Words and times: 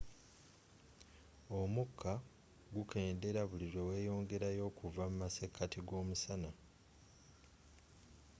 omukka 1.59 2.13
gukendeera 2.73 3.41
buli 3.49 3.67
lwe 3.73 3.83
weyongerayo 3.89 4.61
okuva 4.69 5.03
mu 5.11 5.15
masekati 5.23 5.79
g'omusana 5.87 6.51